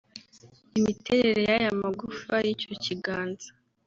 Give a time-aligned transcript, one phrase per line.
[0.77, 3.49] Imiterere y’aya magufa y’icyo kiganza